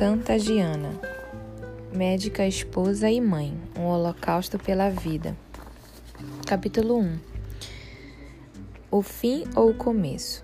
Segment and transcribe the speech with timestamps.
[0.00, 0.98] Santa Giana,
[1.94, 5.36] médica, esposa e mãe, um holocausto pela vida.
[6.46, 7.18] Capítulo 1
[8.90, 10.42] O fim ou o começo?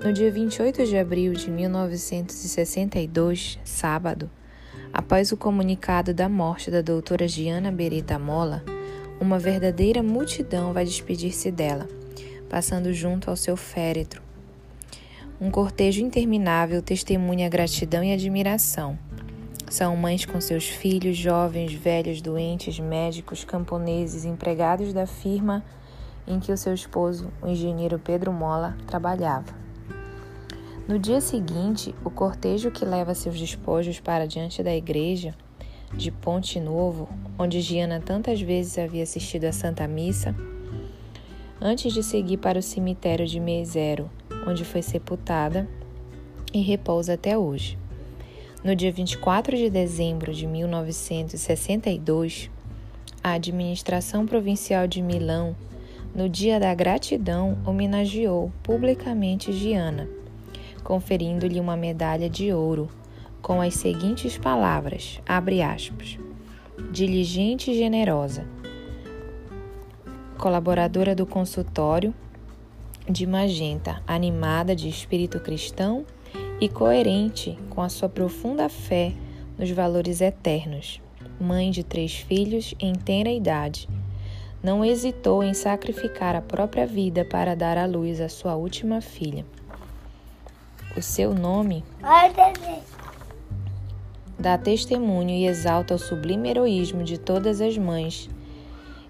[0.00, 4.30] No dia 28 de abril de 1962, sábado,
[4.92, 8.62] após o comunicado da morte da doutora Giana Berita Mola,
[9.20, 11.88] uma verdadeira multidão vai despedir-se dela,
[12.48, 14.22] passando junto ao seu féretro
[15.44, 18.98] um cortejo interminável testemunha gratidão e admiração.
[19.68, 25.62] São mães com seus filhos, jovens, velhos, doentes, médicos, camponeses, empregados da firma
[26.26, 29.54] em que o seu esposo, o engenheiro Pedro Mola, trabalhava.
[30.88, 35.34] No dia seguinte, o cortejo que leva seus despojos para diante da igreja
[35.92, 37.06] de Ponte Novo,
[37.38, 40.34] onde Giana tantas vezes havia assistido à Santa Missa,
[41.60, 44.10] antes de seguir para o cemitério de Meizero,
[44.46, 45.68] onde foi sepultada
[46.52, 47.78] e repousa até hoje.
[48.62, 52.50] No dia 24 de dezembro de 1962,
[53.22, 55.56] a administração provincial de Milão,
[56.14, 60.08] no Dia da Gratidão, homenageou publicamente Giana,
[60.82, 62.88] conferindo-lhe uma medalha de ouro
[63.42, 66.18] com as seguintes palavras: abre aspas.
[66.90, 68.44] Diligente e generosa,
[70.38, 72.12] colaboradora do consultório,
[73.08, 76.06] de Magenta, animada de espírito cristão
[76.58, 79.12] e coerente com a sua profunda fé
[79.58, 81.00] nos valores eternos.
[81.38, 83.88] Mãe de três filhos em tenra idade,
[84.62, 89.44] não hesitou em sacrificar a própria vida para dar à luz a sua última filha.
[90.96, 91.84] O seu nome
[94.38, 98.30] dá testemunho e exalta o sublime heroísmo de todas as mães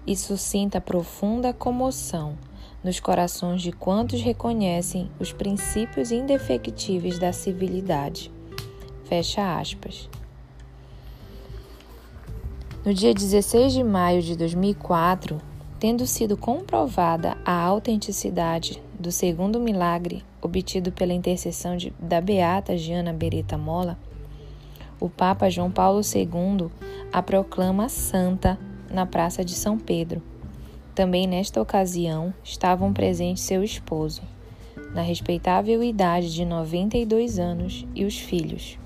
[0.05, 2.35] e suscita profunda comoção
[2.85, 8.31] nos corações de quantos reconhecem os princípios indefectíveis da civilidade.
[9.05, 10.07] Fecha aspas.
[12.85, 15.41] No dia 16 de maio de 2004,
[15.79, 23.11] tendo sido comprovada a autenticidade do segundo milagre obtido pela intercessão de, da beata Giana
[23.11, 23.97] Beretta Mola,
[24.99, 26.69] o Papa João Paulo II
[27.11, 28.59] a proclama santa
[28.91, 30.21] na Praça de São Pedro
[30.95, 34.21] também nesta ocasião estavam presentes seu esposo,
[34.93, 38.79] na respeitável idade de 92 anos, e os filhos.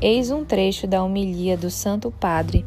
[0.00, 2.66] Eis um trecho da homilia do Santo Padre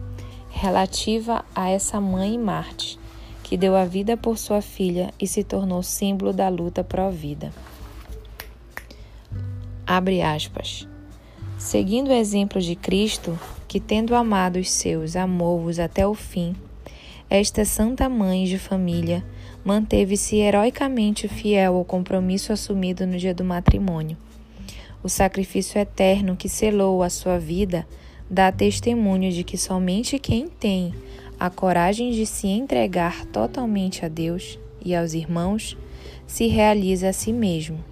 [0.50, 2.98] relativa a essa mãe Marte,
[3.44, 7.54] que deu a vida por sua filha e se tornou símbolo da luta pró-vida.
[9.86, 10.88] Abre aspas.
[11.60, 13.38] Seguindo o exemplo de Cristo,
[13.68, 16.56] que tendo amado os seus, amou-os até o fim,
[17.30, 19.24] esta santa mãe de família
[19.64, 24.16] manteve-se heroicamente fiel ao compromisso assumido no dia do matrimônio.
[25.02, 27.88] O sacrifício eterno que selou a sua vida
[28.30, 30.94] dá testemunho de que somente quem tem
[31.40, 35.76] a coragem de se entregar totalmente a Deus e aos irmãos
[36.28, 37.84] se realiza a si mesmo.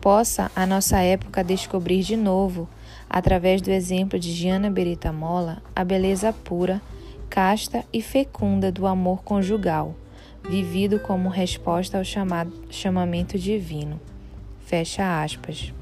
[0.00, 2.68] Possa a nossa época descobrir de novo,
[3.08, 6.82] através do exemplo de Giana Berita Mola, a beleza pura
[7.24, 9.94] casta e fecunda do amor conjugal,
[10.48, 14.00] vivido como resposta ao chamado, chamamento divino.
[14.60, 15.72] Fecha aspas.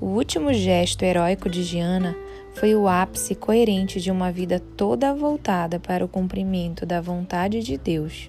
[0.00, 2.16] O último gesto heróico de Giana
[2.54, 7.76] foi o ápice coerente de uma vida toda voltada para o cumprimento da vontade de
[7.76, 8.28] Deus.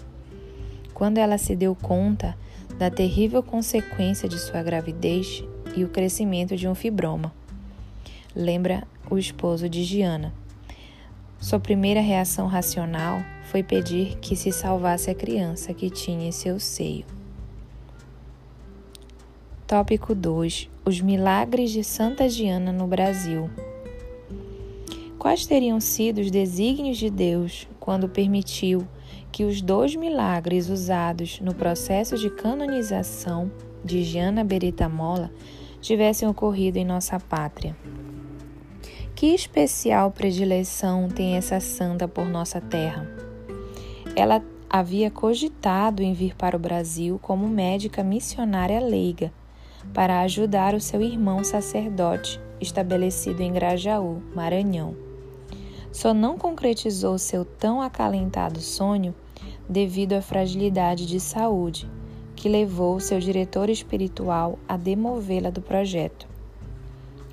[0.93, 2.35] Quando ela se deu conta
[2.77, 5.43] da terrível consequência de sua gravidez
[5.75, 7.33] e o crescimento de um fibroma.
[8.35, 10.33] Lembra o esposo de Giana.
[11.45, 13.19] Sua primeira reação racional
[13.51, 17.05] foi pedir que se salvasse a criança que tinha em seu seio.
[19.67, 23.47] Tópico 2: Os milagres de Santa Diana no Brasil.
[25.19, 28.87] Quais teriam sido os desígnios de Deus quando permitiu
[29.31, 33.51] que os dois milagres usados no processo de canonização
[33.83, 35.31] de Giana Berita Mola
[35.79, 37.75] tivessem ocorrido em nossa pátria?
[39.15, 43.09] Que especial predileção tem essa santa por nossa terra?
[44.13, 49.31] Ela havia cogitado em vir para o Brasil como médica missionária leiga
[49.93, 54.97] para ajudar o seu irmão sacerdote estabelecido em Grajaú, Maranhão.
[55.93, 59.15] Só não concretizou seu tão acalentado sonho
[59.69, 61.89] devido à fragilidade de saúde
[62.35, 66.34] que levou seu diretor espiritual a demovê-la do projeto.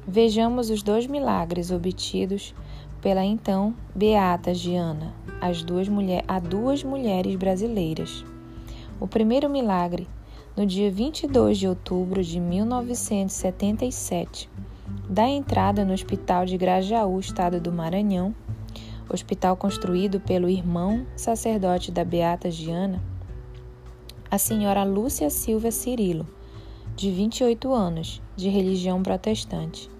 [0.06, 2.54] Vejamos os dois milagres obtidos
[3.00, 8.24] pela então Beata Giana, as duas mulher, a duas mulheres brasileiras.
[8.98, 10.08] O primeiro milagre
[10.56, 14.50] no dia 22 de outubro de 1977,
[15.08, 18.34] da entrada no Hospital de Grajaú, estado do Maranhão,
[19.08, 23.00] hospital construído pelo irmão sacerdote da Beata Giana,
[24.28, 26.26] a senhora Lúcia Silva Cirilo,
[26.96, 29.91] de 28 anos, de religião protestante.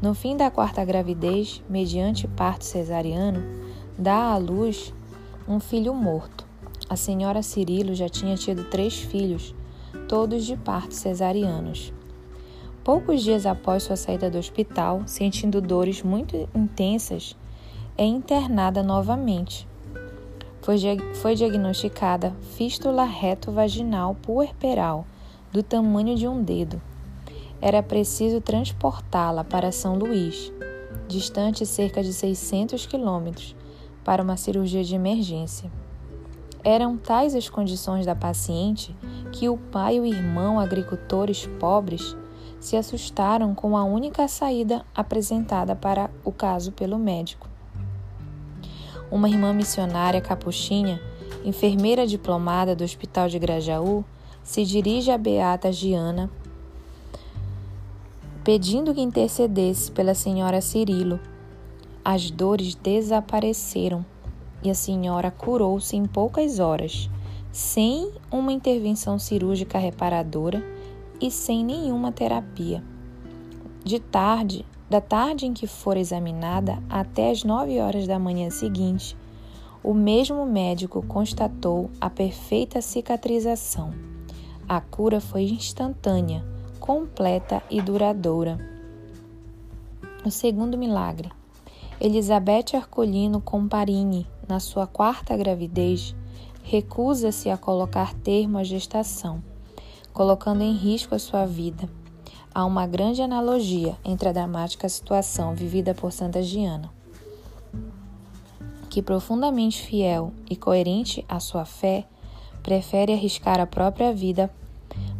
[0.00, 3.42] No fim da quarta gravidez, mediante parto cesariano,
[3.98, 4.94] dá à luz
[5.48, 6.46] um filho morto.
[6.88, 9.54] A senhora Cirilo já tinha tido três filhos,
[10.08, 11.92] todos de partos cesarianos.
[12.84, 17.36] Poucos dias após sua saída do hospital, sentindo dores muito intensas,
[17.96, 19.68] é internada novamente.
[20.62, 20.78] Foi,
[21.14, 25.04] foi diagnosticada fístula reto-vaginal puerperal
[25.52, 26.80] do tamanho de um dedo.
[27.60, 30.52] Era preciso transportá-la para São Luís,
[31.08, 33.56] distante cerca de 600 quilômetros,
[34.04, 35.70] para uma cirurgia de emergência.
[36.62, 38.94] Eram tais as condições da paciente
[39.32, 42.16] que o pai e o irmão, agricultores pobres,
[42.60, 47.48] se assustaram com a única saída apresentada para o caso pelo médico.
[49.10, 51.00] Uma irmã missionária capuchinha,
[51.44, 54.04] enfermeira diplomada do Hospital de Grajaú,
[54.42, 56.30] se dirige a Beata Giana,
[58.48, 61.20] pedindo que intercedesse pela senhora Cirilo.
[62.02, 64.02] As dores desapareceram
[64.62, 67.10] e a senhora curou-se em poucas horas,
[67.52, 70.64] sem uma intervenção cirúrgica reparadora
[71.20, 72.82] e sem nenhuma terapia.
[73.84, 79.14] De tarde, da tarde em que for examinada até as nove horas da manhã seguinte,
[79.84, 83.92] o mesmo médico constatou a perfeita cicatrização.
[84.66, 86.42] A cura foi instantânea,
[86.88, 88.58] completa e duradoura.
[90.24, 91.30] O segundo milagre.
[92.00, 96.16] Elizabeth Arcolino Comparini, na sua quarta gravidez,
[96.62, 99.44] recusa-se a colocar termo à gestação,
[100.14, 101.86] colocando em risco a sua vida.
[102.54, 106.90] Há uma grande analogia entre a dramática situação vivida por Santa Giana,
[108.88, 112.06] que, profundamente fiel e coerente à sua fé,
[112.62, 114.50] prefere arriscar a própria vida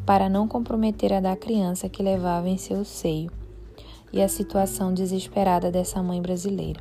[0.09, 3.31] para não comprometer a da criança que levava em seu seio,
[4.11, 6.81] e a situação desesperada dessa mãe brasileira.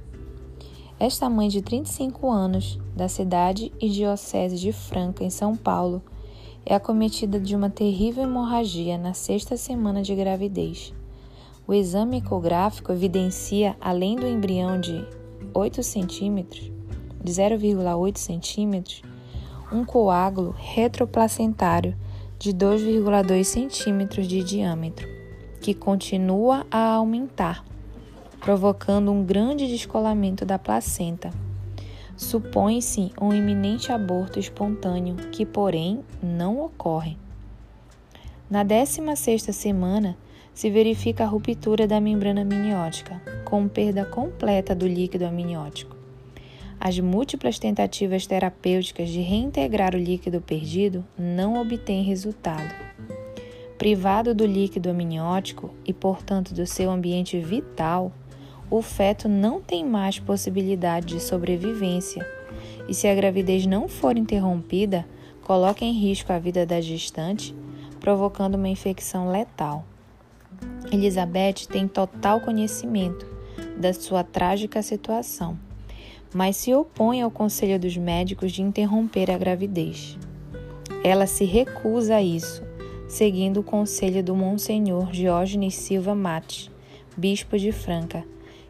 [0.98, 6.02] Esta mãe de 35 anos, da cidade e diocese de Franca, em São Paulo,
[6.66, 10.94] é acometida de uma terrível hemorragia na sexta semana de gravidez.
[11.68, 15.06] O exame ecográfico evidencia, além do embrião de
[15.54, 16.72] 8 centímetros,
[17.22, 19.02] de 0,8 centímetros,
[19.70, 21.94] um coágulo retroplacentário
[22.40, 25.08] de 2,2 centímetros de diâmetro,
[25.60, 27.64] que continua a aumentar
[28.40, 31.32] provocando um grande descolamento da placenta.
[32.16, 37.18] Supõe-se um iminente aborto espontâneo, que, porém, não ocorre.
[38.50, 40.18] Na 16ª semana,
[40.54, 45.97] se verifica a ruptura da membrana amniótica, com perda completa do líquido amniótico.
[46.88, 52.74] As múltiplas tentativas terapêuticas de reintegrar o líquido perdido não obtêm resultado.
[53.78, 58.10] Privado do líquido amniótico e, portanto, do seu ambiente vital,
[58.72, 62.26] o feto não tem mais possibilidade de sobrevivência
[62.88, 65.06] e, se a gravidez não for interrompida,
[65.42, 67.54] coloca em risco a vida da gestante,
[68.00, 69.84] provocando uma infecção letal.
[70.90, 73.28] Elizabeth tem total conhecimento
[73.78, 75.67] da sua trágica situação,
[76.38, 80.20] mas se opõe ao conselho dos médicos de interromper a gravidez.
[81.04, 82.62] Ela se recusa a isso,
[83.08, 86.72] seguindo o conselho do Monsenhor Diógenes Silva Mate,
[87.18, 88.24] bispo de Franca,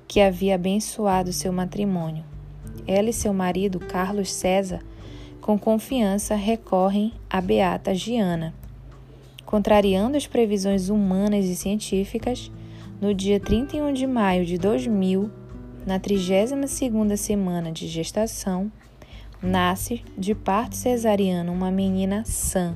[0.07, 2.23] que havia abençoado seu matrimônio.
[2.87, 4.79] Ela e seu marido, Carlos César,
[5.41, 8.53] com confiança recorrem à beata Giana.
[9.45, 12.49] Contrariando as previsões humanas e científicas,
[13.01, 15.29] no dia 31 de maio de 2000,
[15.87, 18.69] na 32ª semana de gestação,
[19.41, 22.75] nasce de parto cesariano uma menina sã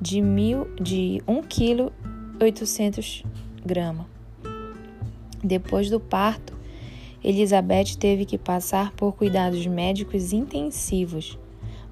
[0.00, 1.92] de, mil, de 1 kg
[2.40, 3.22] 800
[3.62, 4.06] gramas.
[5.44, 6.56] Depois do parto,
[7.22, 11.38] Elizabeth teve que passar por cuidados médicos intensivos,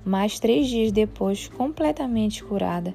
[0.07, 2.95] mas três dias depois, completamente curada,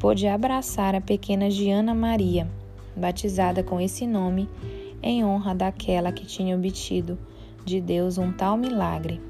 [0.00, 2.48] pôde abraçar a pequena Giana Maria,
[2.96, 4.48] batizada com esse nome
[5.04, 7.18] em honra daquela que tinha obtido
[7.64, 9.20] de Deus um tal milagre.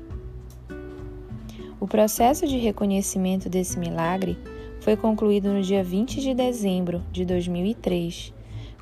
[1.80, 4.38] O processo de reconhecimento desse milagre
[4.80, 8.32] foi concluído no dia 20 de dezembro de 2003,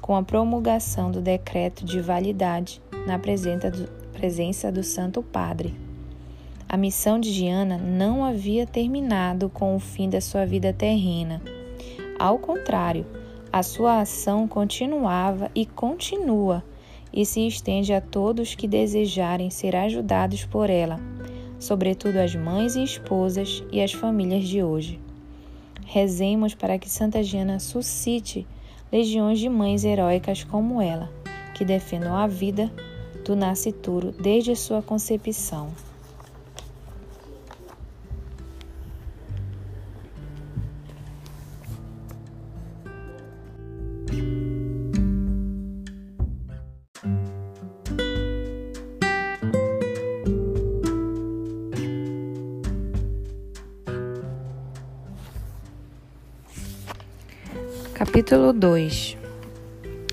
[0.00, 5.74] com a promulgação do decreto de validade na presença do Santo Padre.
[6.68, 11.40] A missão de Diana não havia terminado com o fim da sua vida terrena.
[12.18, 13.06] Ao contrário,
[13.52, 16.62] a sua ação continuava e continua
[17.12, 20.98] e se estende a todos que desejarem ser ajudados por ela,
[21.58, 24.98] sobretudo as mães e esposas e as famílias de hoje.
[25.84, 28.46] Rezemos para que Santa Giana suscite
[28.90, 31.10] legiões de mães heróicas como ela,
[31.54, 32.72] que defendam a vida
[33.24, 35.70] do nascituro desde sua concepção.
[58.12, 59.16] Capítulo 2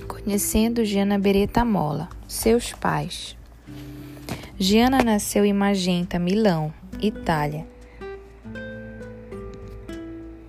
[0.08, 3.36] Conhecendo Giana Beretta Mola, seus pais.
[4.58, 7.68] Giana nasceu em Magenta, Milão, Itália,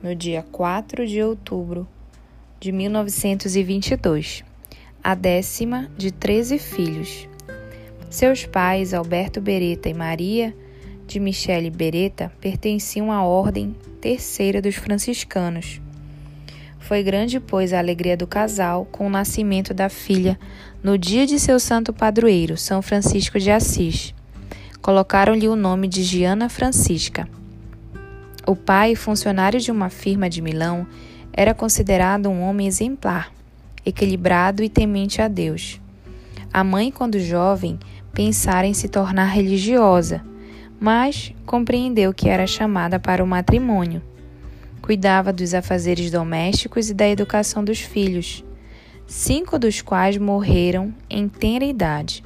[0.01, 1.89] no dia 4 de outubro
[2.61, 4.45] de 1922,
[5.03, 7.29] a décima de 13 filhos.
[8.09, 10.55] Seus pais, Alberto Beretta e Maria
[11.05, 15.81] de Michele Beretta, pertenciam à Ordem Terceira dos Franciscanos
[16.81, 20.39] foi grande, pois, a alegria do casal com o nascimento da filha
[20.83, 24.15] no dia de seu santo padroeiro, São Francisco de Assis.
[24.81, 27.29] Colocaram-lhe o nome de Giana Francisca.
[28.47, 30.87] O pai, funcionário de uma firma de Milão,
[31.33, 33.31] era considerado um homem exemplar,
[33.85, 35.79] equilibrado e temente a Deus.
[36.53, 37.79] A mãe, quando jovem,
[38.13, 40.25] pensara em se tornar religiosa,
[40.81, 44.03] mas compreendeu que era chamada para o matrimônio
[44.91, 48.45] Cuidava dos afazeres domésticos e da educação dos filhos,
[49.07, 52.25] cinco dos quais morreram em tenra idade.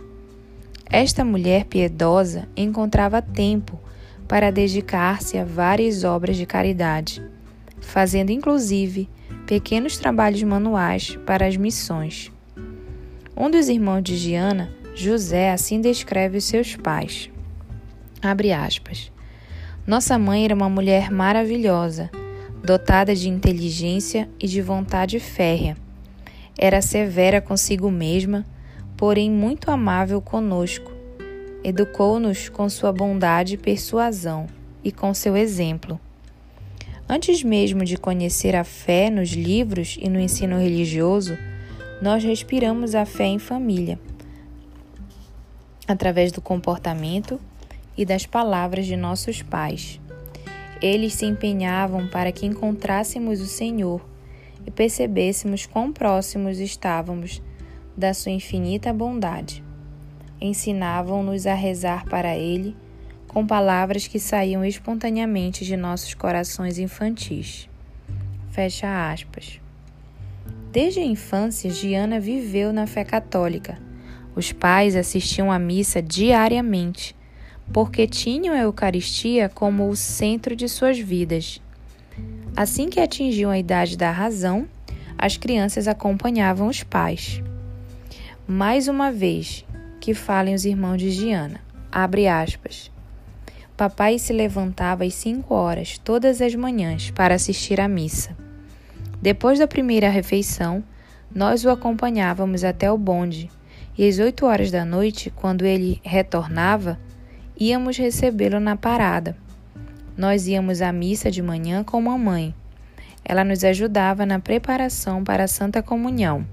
[0.90, 3.78] Esta mulher piedosa encontrava tempo
[4.26, 7.22] para dedicar-se a várias obras de caridade,
[7.82, 9.10] fazendo inclusive
[9.46, 12.32] pequenos trabalhos manuais para as missões.
[13.36, 17.28] Um dos irmãos de Giana, José, assim descreve os seus pais.
[18.22, 19.12] Abre aspas.
[19.86, 22.08] Nossa mãe era uma mulher maravilhosa
[22.64, 25.76] dotada de inteligência e de vontade férrea.
[26.56, 28.46] Era severa consigo mesma,
[28.96, 30.90] porém muito amável conosco.
[31.62, 34.46] Educou-nos com sua bondade e persuasão
[34.82, 36.00] e com seu exemplo.
[37.06, 41.36] Antes mesmo de conhecer a fé nos livros e no ensino religioso,
[42.00, 43.98] nós respiramos a fé em família,
[45.86, 47.38] através do comportamento
[47.94, 50.00] e das palavras de nossos pais.
[50.84, 54.06] Eles se empenhavam para que encontrássemos o Senhor
[54.66, 57.40] e percebêssemos quão próximos estávamos
[57.96, 59.64] da Sua infinita bondade.
[60.38, 62.76] Ensinavam-nos a rezar para Ele
[63.26, 67.66] com palavras que saíam espontaneamente de nossos corações infantis.
[68.50, 69.58] Fecha aspas.
[70.70, 73.78] Desde a infância, Giana viveu na fé católica.
[74.36, 77.16] Os pais assistiam à missa diariamente
[77.72, 81.60] porque tinham a Eucaristia como o centro de suas vidas.
[82.56, 84.68] Assim que atingiam a idade da razão,
[85.18, 87.42] as crianças acompanhavam os pais.
[88.46, 89.64] Mais uma vez,
[90.00, 91.60] que falem os irmãos de Giana.
[91.90, 92.90] Abre aspas.
[93.76, 98.36] Papai se levantava às cinco horas todas as manhãs para assistir à missa.
[99.20, 100.84] Depois da primeira refeição,
[101.34, 103.50] nós o acompanhávamos até o bonde,
[103.96, 107.00] e às oito horas da noite, quando ele retornava,
[107.58, 109.36] íamos recebê-lo na parada.
[110.16, 112.54] Nós íamos à missa de manhã com mamãe.
[113.24, 116.46] Ela nos ajudava na preparação para a Santa Comunhão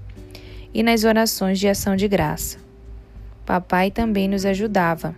[0.72, 2.58] e nas orações de ação de graça.
[3.44, 5.14] Papai também nos ajudava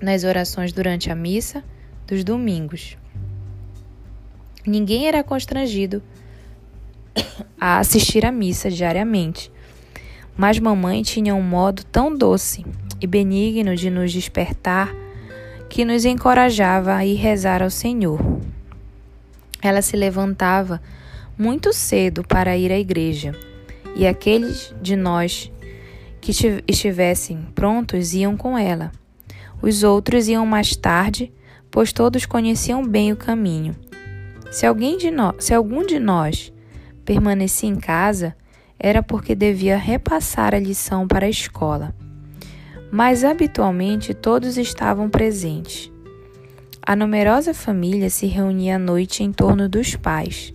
[0.00, 1.64] nas orações durante a missa
[2.06, 2.96] dos domingos.
[4.66, 6.02] Ninguém era constrangido
[7.60, 9.50] a assistir à missa diariamente,
[10.36, 12.64] mas mamãe tinha um modo tão doce
[13.00, 14.94] e benigno de nos despertar
[15.68, 18.20] que nos encorajava a ir rezar ao Senhor.
[19.62, 20.82] Ela se levantava
[21.38, 23.34] muito cedo para ir à igreja,
[23.94, 25.50] e aqueles de nós
[26.20, 26.32] que
[26.66, 28.90] estivessem prontos iam com ela.
[29.62, 31.32] Os outros iam mais tarde,
[31.70, 33.76] pois todos conheciam bem o caminho.
[34.50, 35.34] Se, alguém de no...
[35.38, 36.52] Se algum de nós
[37.04, 38.34] permanecia em casa,
[38.78, 41.94] era porque devia repassar a lição para a escola
[42.90, 45.90] mas habitualmente todos estavam presentes.
[46.82, 50.52] A numerosa família se reunia à noite em torno dos pais.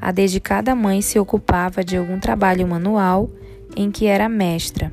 [0.00, 3.30] A dedicada mãe se ocupava de algum trabalho manual
[3.76, 4.92] em que era mestra.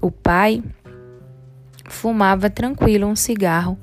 [0.00, 0.62] O pai
[1.88, 3.78] fumava tranquilo um cigarro.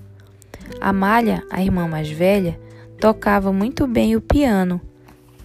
[0.82, 2.60] Amália, a irmã mais velha,
[3.00, 4.82] tocava muito bem o piano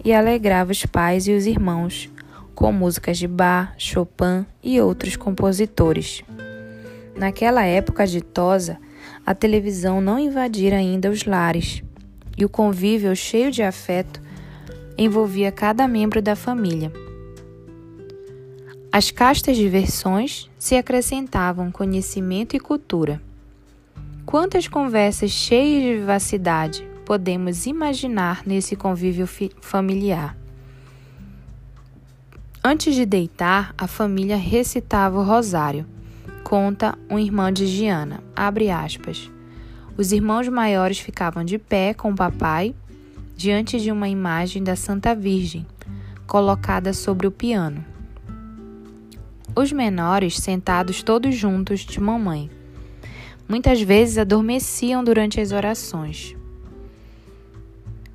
[0.03, 2.12] e alegrava os pais e os irmãos
[2.55, 6.23] com músicas de Bach, Chopin e outros compositores.
[7.15, 8.77] Naquela época ditosa,
[9.25, 11.83] a televisão não invadira ainda os lares
[12.37, 14.21] e o convívio cheio de afeto
[14.97, 16.91] envolvia cada membro da família.
[18.91, 23.21] As castas de versões se acrescentavam conhecimento e cultura.
[24.25, 29.27] Quantas conversas cheias de vivacidade podemos imaginar nesse convívio
[29.61, 30.42] familiar?
[32.65, 35.85] Antes de deitar, a família recitava o rosário.
[36.45, 39.29] Conta um irmão de Giana, abre aspas.
[39.97, 42.73] Os irmãos maiores ficavam de pé com o papai
[43.35, 45.67] diante de uma imagem da Santa Virgem,
[46.25, 47.83] colocada sobre o piano.
[49.53, 52.49] Os menores sentados todos juntos de mamãe.
[53.45, 56.33] Muitas vezes adormeciam durante as orações.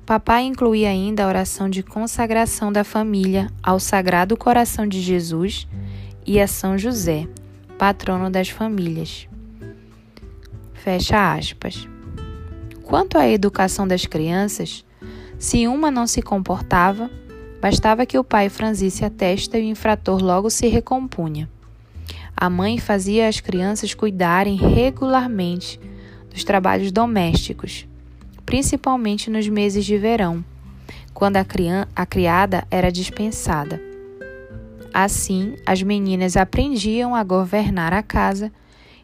[0.09, 5.67] Papai incluía ainda a oração de consagração da família ao Sagrado Coração de Jesus
[6.25, 7.27] e a São José,
[7.77, 9.27] patrono das famílias.
[10.73, 11.87] Fecha aspas.
[12.81, 14.83] Quanto à educação das crianças,
[15.37, 17.07] se uma não se comportava,
[17.61, 21.47] bastava que o pai franzisse a testa e o infrator logo se recompunha.
[22.35, 25.79] A mãe fazia as crianças cuidarem regularmente
[26.31, 27.87] dos trabalhos domésticos,
[28.49, 30.43] principalmente nos meses de verão,
[31.13, 31.45] quando a,
[31.95, 33.79] a criada era dispensada.
[34.91, 38.51] Assim, as meninas aprendiam a governar a casa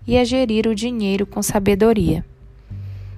[0.07, 2.25] e a gerir o dinheiro com sabedoria.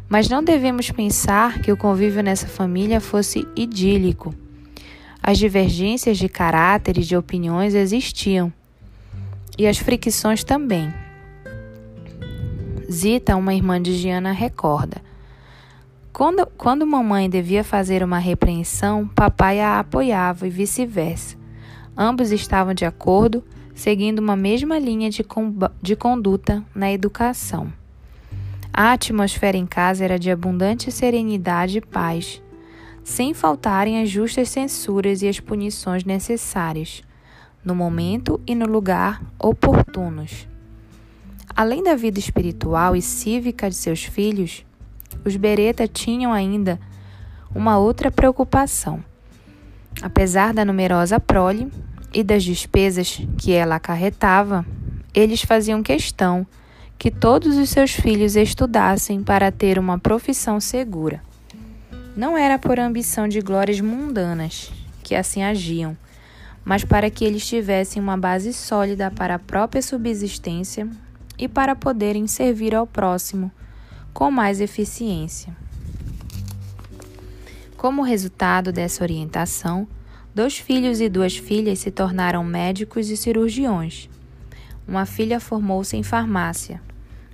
[0.10, 4.36] Mas não devemos pensar que o convívio nessa família fosse idílico.
[5.24, 8.52] As divergências de caráter e de opiniões existiam,
[9.58, 10.94] e as fricções também.
[12.92, 15.07] Zita, uma irmã de Giana, recorda.
[16.18, 21.38] Quando, quando mamãe devia fazer uma repreensão, papai a apoiava e vice-versa.
[21.96, 23.44] Ambos estavam de acordo,
[23.76, 25.24] seguindo uma mesma linha de,
[25.80, 27.72] de conduta na educação.
[28.74, 32.42] A atmosfera em casa era de abundante serenidade e paz,
[33.04, 37.04] sem faltarem as justas censuras e as punições necessárias,
[37.64, 40.48] no momento e no lugar oportunos.
[41.56, 44.66] Além da vida espiritual e cívica de seus filhos,
[45.26, 46.80] os Beretta tinham ainda
[47.54, 49.04] uma outra preocupação.
[50.02, 51.72] Apesar da numerosa prole
[52.14, 54.66] e das despesas que ela acarretava,
[55.14, 56.46] eles faziam questão
[56.98, 61.22] que todos os seus filhos estudassem para ter uma profissão segura.
[62.16, 64.72] Não era por ambição de glórias mundanas
[65.04, 65.96] que assim agiam,
[66.66, 70.90] mas para que eles tivessem uma base sólida para a própria subsistência
[71.38, 73.52] e para poderem servir ao próximo
[74.18, 75.56] com mais eficiência.
[77.78, 79.88] Como resultado dessa orientação,
[80.34, 84.10] dois filhos e duas filhas se tornaram médicos e cirurgiões.
[84.88, 86.82] Uma filha formou-se em farmácia,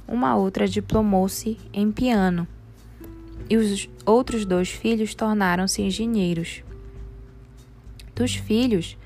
[0.06, 2.46] uma outra diplomou-se em piano,
[3.50, 6.64] e os outros dois filhos tornaram-se engenheiros.
[8.14, 8.98] Dos filhos,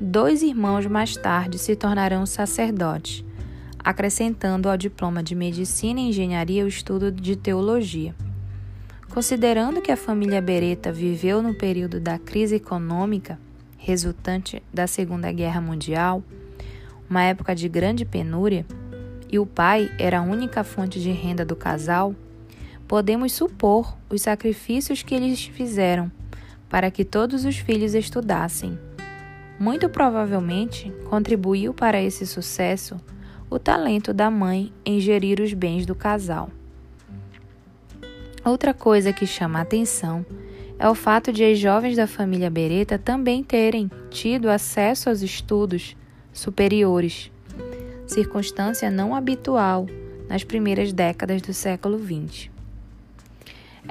[0.00, 3.24] dois irmãos mais tarde se tornarão sacerdotes,
[3.86, 8.16] acrescentando ao diploma de medicina e engenharia o estudo de teologia.
[9.08, 13.38] Considerando que a família Beretta viveu no período da crise econômica
[13.78, 16.20] resultante da Segunda Guerra Mundial,
[17.08, 18.66] uma época de grande penúria,
[19.30, 22.12] e o pai era a única fonte de renda do casal,
[22.88, 26.10] podemos supor os sacrifícios que eles fizeram
[26.68, 28.76] para que todos os filhos estudassem.
[29.60, 33.00] Muito provavelmente contribuiu para esse sucesso
[33.48, 36.50] o talento da mãe em gerir os bens do casal.
[38.44, 40.24] Outra coisa que chama a atenção
[40.78, 45.96] é o fato de as jovens da família Beretta também terem tido acesso aos estudos
[46.32, 47.30] superiores
[48.06, 49.86] circunstância não habitual
[50.28, 52.48] nas primeiras décadas do século XX.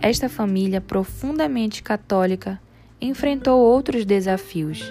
[0.02, 2.60] Esta família profundamente católica
[3.00, 4.84] enfrentou outros desafios.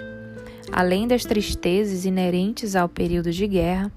[0.71, 3.91] Além das tristezas inerentes ao período de guerra,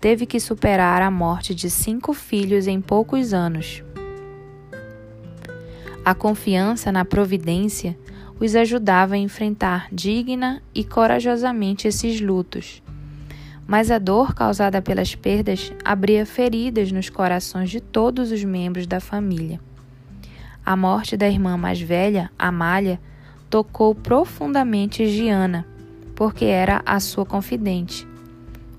[0.00, 3.82] teve que superar a morte de cinco filhos em poucos anos.
[6.04, 7.98] A confiança na providência
[8.38, 12.82] os ajudava a enfrentar digna e corajosamente esses lutos
[13.66, 19.00] mas a dor causada pelas perdas abria feridas nos corações de todos os membros da
[19.00, 19.60] família.
[20.64, 23.00] A morte da irmã mais velha, Amália,
[23.48, 25.66] tocou profundamente Giana,
[26.14, 28.06] porque era a sua confidente.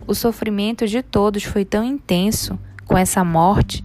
[0.08, 3.84] O sofrimento de todos foi tão intenso com essa morte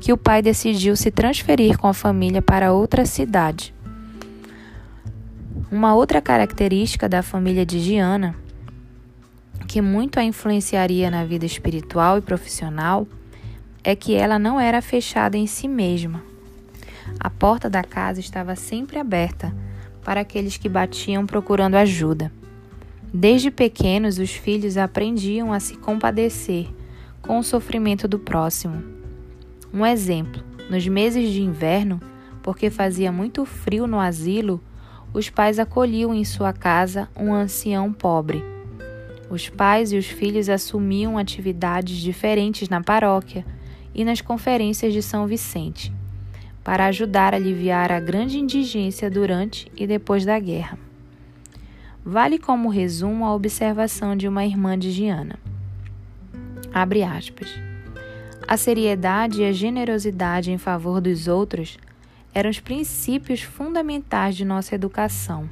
[0.00, 3.74] que o pai decidiu se transferir com a família para outra cidade.
[5.70, 8.36] Uma outra característica da família de Giana,
[9.66, 13.06] que muito a influenciaria na vida espiritual e profissional,
[13.82, 16.22] é que ela não era fechada em si mesma.
[17.18, 19.52] A porta da casa estava sempre aberta
[20.04, 22.32] para aqueles que batiam procurando ajuda.
[23.12, 26.68] Desde pequenos, os filhos aprendiam a se compadecer
[27.20, 28.82] com o sofrimento do próximo.
[29.74, 32.00] Um exemplo: nos meses de inverno,
[32.40, 34.62] porque fazia muito frio no asilo,
[35.12, 38.44] os pais acolhiam em sua casa um ancião pobre.
[39.28, 43.44] Os pais e os filhos assumiam atividades diferentes na paróquia
[43.92, 45.92] e nas conferências de São Vicente,
[46.62, 50.89] para ajudar a aliviar a grande indigência durante e depois da guerra.
[52.12, 55.38] Vale como resumo a observação de uma irmã de Giana.
[56.74, 57.48] Abre aspas.
[58.48, 61.78] A seriedade e a generosidade em favor dos outros
[62.34, 65.48] eram os princípios fundamentais de nossa educação.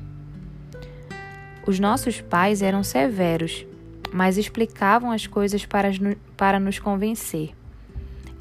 [1.65, 3.65] Os nossos pais eram severos,
[4.13, 5.91] mas explicavam as coisas para,
[6.37, 7.55] para nos convencer.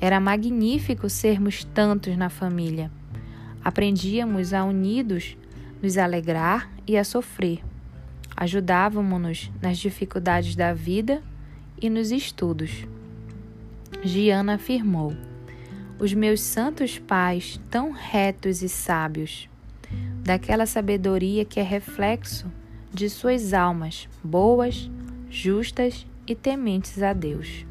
[0.02, 2.90] Era magnífico sermos tantos na família.
[3.64, 5.38] Aprendíamos a unidos
[5.84, 7.62] nos alegrar e a sofrer.
[8.40, 11.24] Ajudávamos-nos nas dificuldades da vida
[11.82, 12.86] e nos estudos.
[14.04, 15.12] Giana afirmou:
[15.98, 19.50] Os meus santos pais, tão retos e sábios,
[20.24, 22.46] daquela sabedoria que é reflexo
[22.94, 24.88] de suas almas boas,
[25.32, 27.66] justas e tementes a Deus.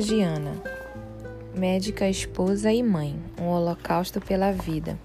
[0.00, 0.56] Giana,
[1.54, 4.98] médica, esposa e mãe, um holocausto pela vida.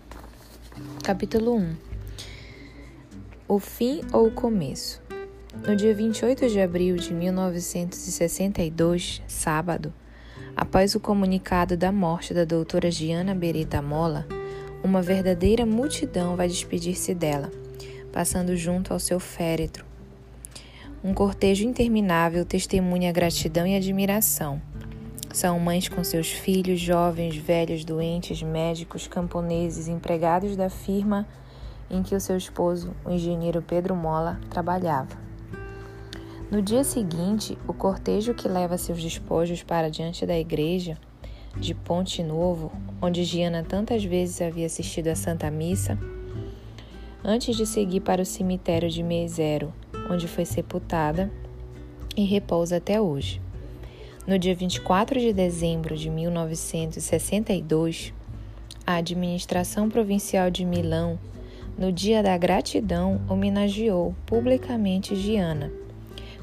[1.03, 1.75] Capítulo 1
[3.45, 5.01] O fim ou o começo?
[5.67, 9.93] No dia 28 de abril de 1962, sábado,
[10.55, 14.25] após o comunicado da morte da doutora Giana Beretta Mola,
[14.81, 17.51] uma verdadeira multidão vai despedir-se dela,
[18.13, 19.83] passando junto ao seu féretro
[21.05, 24.59] um cortejo interminável testemunha gratidão e admiração.
[25.35, 31.27] São mães com seus filhos, jovens, velhos, doentes, médicos, camponeses, empregados da firma
[31.91, 35.17] em que o seu esposo, o engenheiro Pedro Mola, trabalhava.
[36.49, 40.97] No dia seguinte, o cortejo que leva seus despojos para diante da igreja
[41.57, 42.71] de Ponte Novo,
[43.01, 45.99] onde Giana tantas vezes havia assistido à Santa Missa,
[47.21, 49.73] antes de seguir para o cemitério de Meizero,
[50.09, 51.29] onde foi sepultada
[52.15, 53.43] e repousa até hoje.
[54.27, 58.11] No dia 24 de dezembro de 1962,
[58.83, 61.19] a administração provincial de Milão,
[61.77, 65.71] no Dia da Gratidão, homenageou publicamente Giana,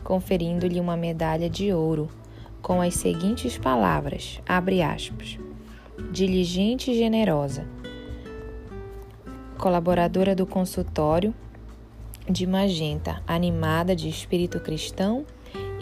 [0.04, 2.08] conferindo-lhe uma medalha de ouro
[2.62, 5.36] com as seguintes palavras: aspas.
[6.12, 7.66] Diligente e generosa,
[9.58, 11.34] colaboradora do consultório
[12.30, 15.26] de Magenta, animada de espírito cristão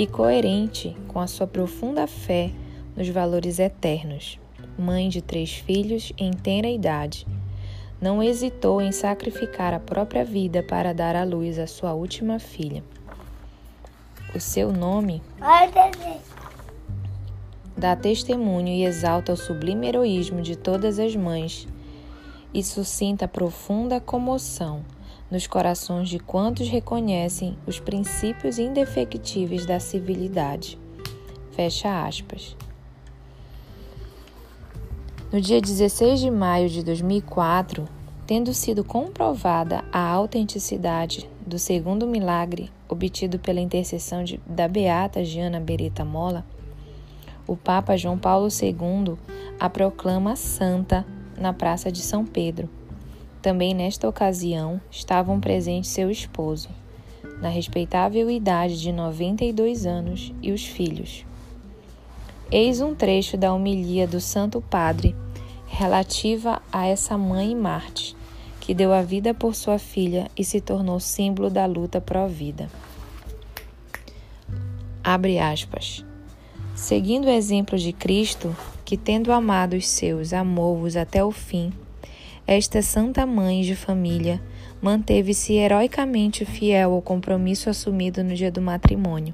[0.00, 2.50] e coerente com a sua profunda fé
[2.96, 4.40] nos valores eternos.
[4.78, 7.26] Mãe de três filhos em tenra idade,
[8.00, 12.82] não hesitou em sacrificar a própria vida para dar à luz a sua última filha.
[14.34, 15.20] O seu nome
[17.76, 21.68] dá testemunho e exalta o sublime heroísmo de todas as mães
[22.54, 24.82] e suscita profunda comoção
[25.30, 30.78] nos corações de quantos reconhecem os princípios indefectíveis da civilidade.
[31.52, 32.56] Fecha aspas.
[35.32, 37.88] No dia 16 de maio de 2004,
[38.26, 45.60] tendo sido comprovada a autenticidade do segundo milagre obtido pela intercessão de, da beata Giana
[45.60, 46.44] Beretta Mola,
[47.46, 49.16] o Papa João Paulo II
[49.58, 52.68] a proclama santa na Praça de São Pedro.
[53.42, 56.68] Também nesta ocasião estavam presentes seu esposo,
[57.40, 61.24] na respeitável idade de 92 anos, e os filhos.
[62.50, 65.14] Eis um trecho da homilia do Santo Padre
[65.66, 68.16] relativa a essa mãe Marte,
[68.60, 72.68] que deu a vida por sua filha e se tornou símbolo da luta pró-vida.
[75.02, 76.04] Abre aspas.
[76.74, 81.72] Seguindo o exemplo de Cristo, que tendo amado os seus, amou-os até o fim,
[82.52, 84.42] esta santa mãe de família
[84.82, 89.32] manteve-se heroicamente fiel ao compromisso assumido no dia do matrimônio.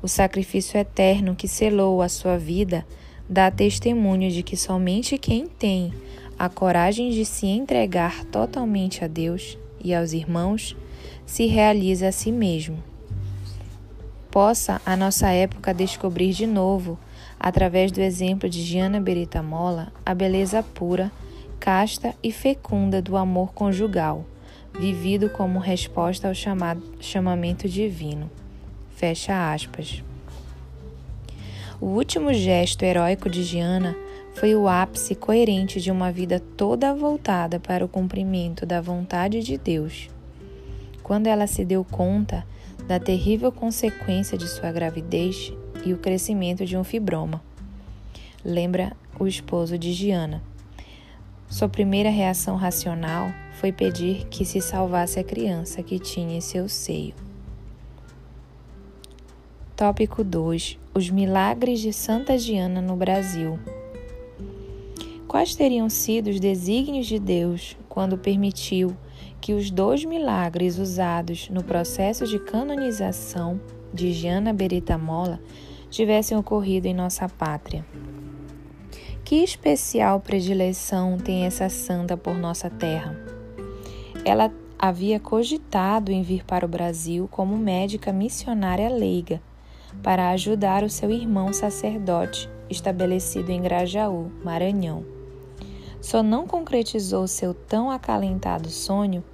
[0.00, 2.86] O sacrifício eterno que selou a sua vida
[3.28, 5.92] dá testemunho de que somente quem tem
[6.38, 10.74] a coragem de se entregar totalmente a Deus e aos irmãos
[11.26, 12.82] se realiza a si mesmo.
[14.30, 16.98] Possa a nossa época descobrir de novo,
[17.38, 21.12] através do exemplo de Giana Berita Mola, a beleza pura,
[21.62, 24.24] casta e fecunda do amor conjugal,
[24.76, 28.28] vivido como resposta ao chamado, chamamento divino.
[28.96, 30.02] Fecha aspas.
[31.80, 33.94] O último gesto heróico de Giana
[34.34, 39.56] foi o ápice coerente de uma vida toda voltada para o cumprimento da vontade de
[39.56, 40.10] Deus.
[41.00, 42.44] Quando ela se deu conta
[42.88, 45.52] da terrível consequência de sua gravidez
[45.84, 47.40] e o crescimento de um fibroma.
[48.44, 50.42] Lembra o esposo de Giana.
[51.52, 56.66] Sua primeira reação racional foi pedir que se salvasse a criança que tinha em seu
[56.66, 57.14] seio.
[59.76, 63.58] Tópico 2: Os milagres de Santa Diana no Brasil.
[65.28, 68.96] Quais teriam sido os desígnios de Deus quando permitiu
[69.38, 73.60] que os dois milagres usados no processo de canonização
[73.92, 75.38] de Giana Berita Mola
[75.90, 77.84] tivessem ocorrido em nossa pátria?
[79.32, 83.18] Que especial predileção tem essa santa por nossa terra?
[84.26, 89.40] Ela havia cogitado em vir para o Brasil como médica missionária leiga
[90.02, 95.02] para ajudar o seu irmão sacerdote estabelecido em Grajaú, Maranhão.
[95.98, 99.24] Só não concretizou seu tão acalentado sonho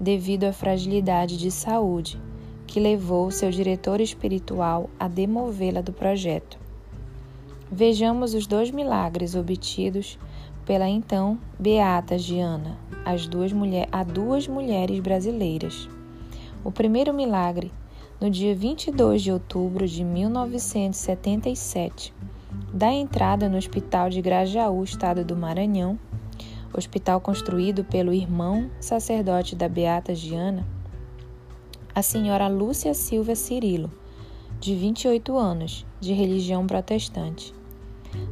[0.00, 2.20] devido à fragilidade de saúde,
[2.66, 6.63] que levou seu diretor espiritual a demovê-la do projeto.
[7.76, 10.16] Vejamos os dois milagres obtidos
[10.64, 15.88] pela então beata Giana, as duas mulher, a duas mulheres brasileiras.
[16.62, 17.72] O primeiro milagre
[18.20, 22.14] no dia 22 de outubro de 1977,
[22.72, 25.98] da entrada no Hospital de Grajaú, estado do Maranhão,
[26.72, 30.64] hospital construído pelo irmão sacerdote da Beata Giana,
[31.92, 33.90] a senhora Lúcia Silva Cirilo,
[34.60, 37.52] de 28 anos, de religião protestante.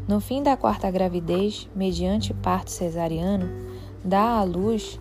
[0.09, 3.49] No fim da quarta gravidez, mediante parto cesariano,
[4.05, 4.99] dá à luz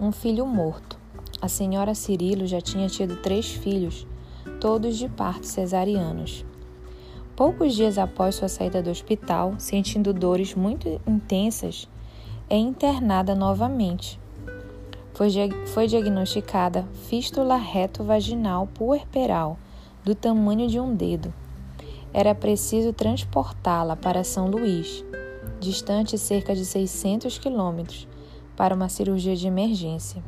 [0.00, 0.98] um filho morto.
[1.40, 4.06] A senhora Cirilo já tinha tido três filhos,
[4.60, 6.44] todos de partos cesarianos.
[7.36, 11.88] Poucos dias após sua saída do hospital, sentindo dores muito intensas,
[12.50, 14.18] é internada novamente.
[15.14, 15.30] Foi,
[15.66, 19.58] foi diagnosticada fístula reto-vaginal puerperal
[20.04, 21.32] do tamanho de um dedo.
[22.12, 25.04] Era preciso transportá-la para São Luís,
[25.60, 28.08] distante cerca de 600 quilômetros,
[28.56, 30.22] para uma cirurgia de emergência.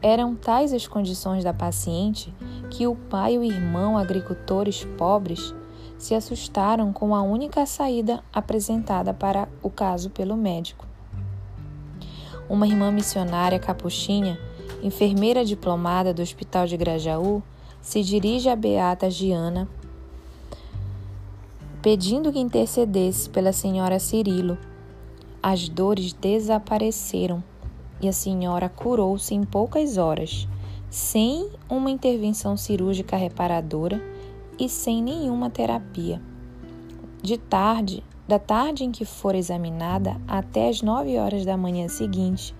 [0.00, 2.32] Eram tais as condições da paciente
[2.70, 5.54] que o pai e o irmão, agricultores pobres,
[5.98, 10.86] se assustaram com a única saída apresentada para o caso pelo médico.
[12.48, 14.38] Uma irmã missionária capuchinha,
[14.82, 17.42] enfermeira diplomada do Hospital de Grajaú,
[17.80, 19.68] se dirige a Beata Giana,
[21.84, 24.56] pedindo que intercedesse pela senhora Cirilo.
[25.42, 27.44] As dores desapareceram
[28.00, 30.48] e a senhora curou-se em poucas horas,
[30.88, 34.02] sem uma intervenção cirúrgica reparadora
[34.58, 36.22] e sem nenhuma terapia.
[37.22, 42.54] De tarde, da tarde em que for examinada até as nove horas da manhã seguinte,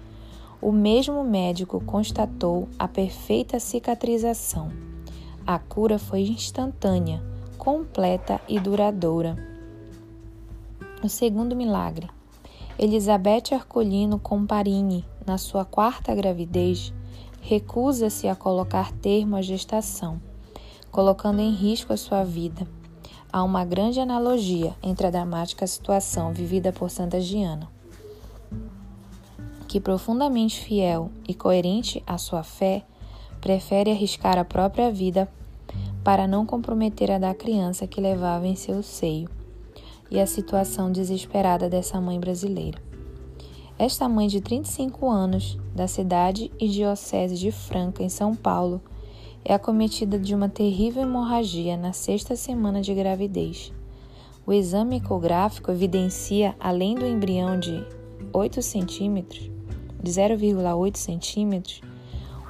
[0.61, 4.71] o mesmo médico constatou a perfeita cicatrização.
[5.47, 7.23] A cura foi instantânea,
[7.65, 9.39] completa e duradoura.
[11.03, 12.11] O segundo milagre.
[12.79, 16.93] Elizabeth Arcolino Comparini, na sua quarta gravidez,
[17.41, 20.21] recusa-se a colocar termo à gestação,
[20.91, 22.69] colocando em risco a sua vida.
[23.33, 27.67] Há uma grande analogia entre a dramática situação vivida por Santa Giana,
[29.67, 32.85] que, profundamente fiel e coerente à sua fé,
[33.41, 35.27] prefere arriscar a própria vida
[36.05, 39.29] para não comprometer a da criança que levava em seu seio,
[40.11, 42.79] e a situação desesperada dessa mãe brasileira.
[43.79, 48.81] Esta mãe de 35 anos, da cidade e diocese de Franca, em São Paulo,
[49.45, 53.73] é acometida de uma terrível hemorragia na sexta semana de gravidez.
[54.47, 57.85] O exame ecográfico evidencia, além do embrião de
[58.33, 59.51] 8 centímetros,
[60.03, 61.81] de 0,8 centímetros,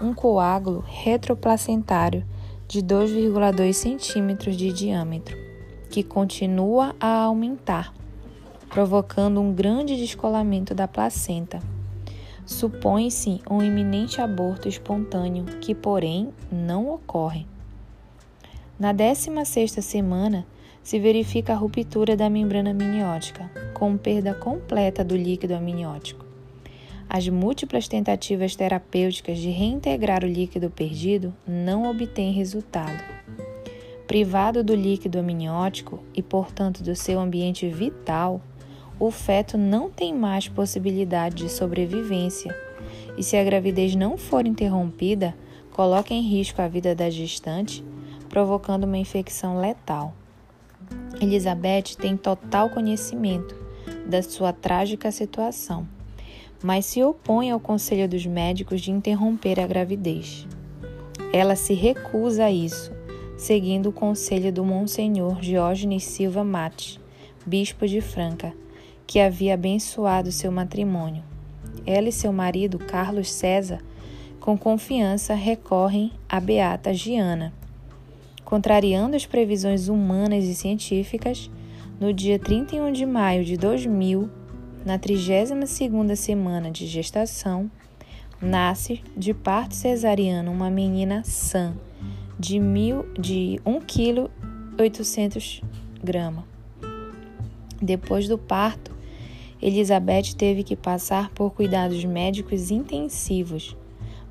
[0.01, 2.27] um coágulo retroplacentário
[2.67, 5.37] de 2,2 centímetros de diâmetro,
[5.91, 7.93] que continua a aumentar
[8.75, 11.61] provocando um grande descolamento da placenta.
[12.45, 17.47] Supõe-se um iminente aborto espontâneo, que, porém, não ocorre.
[18.77, 20.45] Na 16ª semana,
[20.83, 26.24] se verifica a ruptura da membrana amniótica, com perda completa do líquido amniótico.
[27.09, 33.03] As múltiplas tentativas terapêuticas de reintegrar o líquido perdido não obtêm resultado.
[34.07, 38.41] Privado do líquido amniótico e, portanto, do seu ambiente vital,
[38.99, 42.55] o feto não tem mais possibilidade de sobrevivência
[43.17, 45.35] e, se a gravidez não for interrompida,
[45.73, 47.85] coloca em risco a vida da gestante
[48.29, 50.13] provocando uma infecção letal.
[51.21, 53.55] Elizabeth tem total conhecimento
[54.07, 55.87] da sua trágica situação,
[56.65, 60.49] mas se opõe ao conselho dos médicos de interromper a gravidez.
[61.31, 62.91] Ela se recusa a isso,
[63.37, 66.99] seguindo o conselho do Monsenhor Diógenes Silva Mate,
[67.45, 68.55] bispo de Franca,
[69.07, 71.23] que havia abençoado seu matrimônio.
[71.85, 73.83] Ela e seu marido, Carlos César,
[74.41, 77.53] com confiança recorrem a Beata Giana,
[78.43, 81.51] contrariando as previsões humanas e científicas,
[82.01, 84.31] no dia 31 de maio de 2000,
[84.85, 87.71] na 32ª semana de gestação,
[88.41, 91.75] nasce de parto cesariano uma menina sã
[92.39, 94.31] de, mil, de 1 kg
[94.79, 95.63] 800
[96.03, 96.45] gramas.
[97.81, 98.95] Depois do parto,
[99.63, 103.77] Elizabeth teve que passar por cuidados médicos intensivos,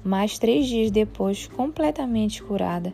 [0.04, 2.94] mas três dias depois, completamente curada,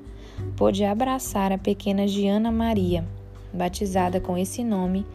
[0.56, 3.06] pôde abraçar a pequena Diana Maria,
[3.54, 5.06] batizada com esse nome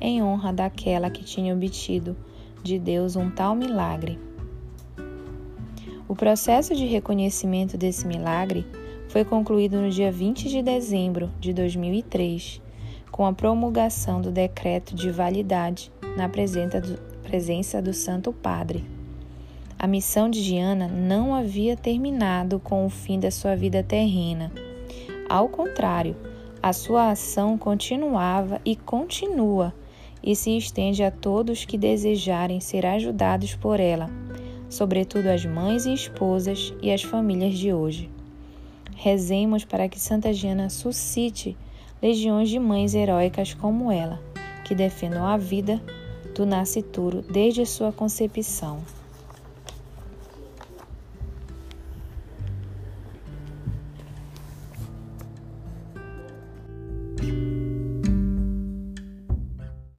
[0.00, 2.16] em honra daquela que tinha obtido
[2.62, 4.18] de Deus um tal milagre.
[6.08, 8.66] O processo de reconhecimento desse milagre
[9.08, 12.60] foi concluído no dia 20 de dezembro de 2003,
[13.10, 18.84] com a promulgação do decreto de validade na presença do, Santo Padre.
[19.78, 24.50] A missão de Diana não havia terminado com o fim da sua vida terrena
[25.30, 26.16] ao contrário,
[26.60, 29.72] a sua ação continuava e continua
[30.22, 34.10] e se estende a todos que desejarem ser ajudados por ela,
[34.68, 38.10] sobretudo as mães e esposas e as famílias de hoje.
[38.94, 41.56] Rezemos para que Santa Diana suscite
[42.02, 44.20] legiões de mães heróicas como ela,
[44.64, 45.82] que defendam a vida
[46.34, 48.80] do nascituro desde sua concepção.